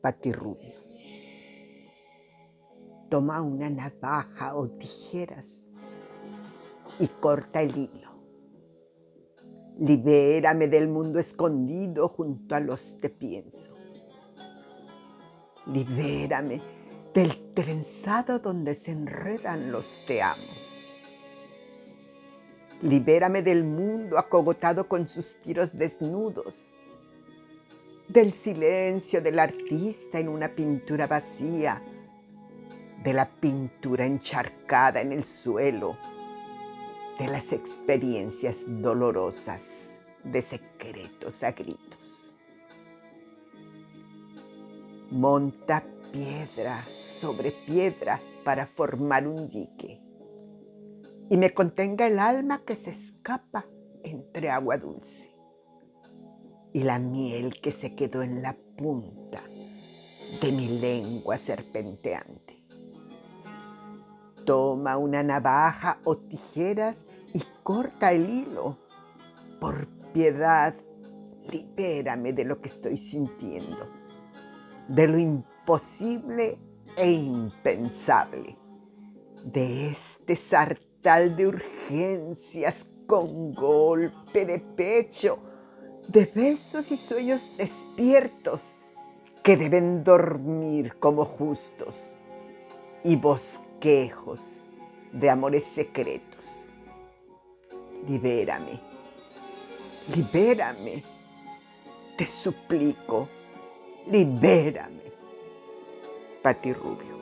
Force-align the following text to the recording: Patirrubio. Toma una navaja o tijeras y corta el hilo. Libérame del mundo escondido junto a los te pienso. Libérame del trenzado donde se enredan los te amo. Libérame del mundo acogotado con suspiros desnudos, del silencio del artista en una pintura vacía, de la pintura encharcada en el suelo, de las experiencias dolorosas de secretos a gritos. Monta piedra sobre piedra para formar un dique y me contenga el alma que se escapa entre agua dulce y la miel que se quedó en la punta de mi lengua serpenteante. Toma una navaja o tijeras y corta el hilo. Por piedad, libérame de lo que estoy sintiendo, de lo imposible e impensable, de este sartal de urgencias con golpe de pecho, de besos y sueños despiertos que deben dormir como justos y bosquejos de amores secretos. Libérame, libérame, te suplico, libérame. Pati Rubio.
Patirrubio. 0.00 0.74
Toma 3.08 3.42
una 3.42 3.68
navaja 3.68 4.54
o 4.54 4.68
tijeras 4.68 5.46
y 6.98 7.08
corta 7.08 7.62
el 7.62 7.76
hilo. 7.76 8.10
Libérame 9.78 10.68
del 10.68 10.88
mundo 10.88 11.18
escondido 11.18 12.08
junto 12.08 12.54
a 12.54 12.60
los 12.60 12.98
te 12.98 13.08
pienso. 13.08 13.74
Libérame 15.66 16.60
del 17.14 17.52
trenzado 17.54 18.38
donde 18.38 18.74
se 18.74 18.92
enredan 18.92 19.72
los 19.72 20.04
te 20.06 20.22
amo. 20.22 20.42
Libérame 22.82 23.42
del 23.42 23.64
mundo 23.64 24.18
acogotado 24.18 24.88
con 24.88 25.08
suspiros 25.08 25.76
desnudos, 25.76 26.74
del 28.12 28.32
silencio 28.32 29.22
del 29.22 29.38
artista 29.38 30.18
en 30.18 30.28
una 30.28 30.48
pintura 30.48 31.06
vacía, 31.06 31.80
de 33.04 33.12
la 33.12 33.30
pintura 33.30 34.04
encharcada 34.04 35.00
en 35.00 35.12
el 35.12 35.24
suelo, 35.24 35.96
de 37.20 37.28
las 37.28 37.52
experiencias 37.52 38.64
dolorosas 38.66 40.00
de 40.24 40.42
secretos 40.42 41.44
a 41.44 41.52
gritos. 41.52 42.36
Monta 45.12 45.84
piedra 46.12 46.82
sobre 46.98 47.52
piedra 47.52 48.20
para 48.44 48.66
formar 48.66 49.28
un 49.28 49.48
dique 49.48 50.00
y 51.30 51.36
me 51.36 51.54
contenga 51.54 52.08
el 52.08 52.18
alma 52.18 52.64
que 52.64 52.74
se 52.74 52.90
escapa 52.90 53.66
entre 54.02 54.50
agua 54.50 54.78
dulce 54.78 55.39
y 56.72 56.82
la 56.84 56.98
miel 56.98 57.60
que 57.60 57.72
se 57.72 57.94
quedó 57.94 58.22
en 58.22 58.42
la 58.42 58.56
punta 58.76 59.42
de 60.40 60.52
mi 60.52 60.68
lengua 60.80 61.36
serpenteante. 61.36 62.64
Toma 64.44 64.96
una 64.96 65.22
navaja 65.22 65.98
o 66.04 66.16
tijeras 66.16 67.06
y 67.34 67.42
corta 67.62 68.12
el 68.12 68.28
hilo. 68.30 68.78
Por 69.60 69.88
piedad, 70.12 70.74
libérame 71.50 72.32
de 72.32 72.44
lo 72.44 72.60
que 72.60 72.68
estoy 72.68 72.96
sintiendo, 72.96 73.88
de 74.88 75.08
lo 75.08 75.18
imposible 75.18 76.58
e 76.96 77.12
impensable, 77.12 78.56
de 79.44 79.90
este 79.90 80.36
sartal 80.36 81.36
de 81.36 81.46
urgencias 81.48 82.90
con 83.06 83.52
golpe 83.54 84.46
de 84.46 84.60
pecho, 84.60 85.38
de 86.08 86.26
besos 86.26 86.90
y 86.90 86.96
sueños 86.96 87.52
despiertos 87.56 88.78
que 89.42 89.56
deben 89.56 90.04
dormir 90.04 90.96
como 90.98 91.24
justos 91.24 92.12
y 93.04 93.16
bosquejos 93.16 94.58
de 95.12 95.30
amores 95.30 95.64
secretos. 95.64 96.74
Libérame, 98.08 98.80
libérame, 100.14 101.02
te 102.16 102.26
suplico, 102.26 103.28
libérame. 104.06 105.00
Pati 106.42 106.72
Rubio. 106.72 107.19